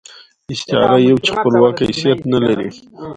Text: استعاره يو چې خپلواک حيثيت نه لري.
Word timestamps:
استعاره 0.53 0.97
يو 1.07 1.15
چې 1.25 1.31
خپلواک 1.35 1.75
حيثيت 1.87 2.19
نه 2.31 2.39
لري. 2.45 2.69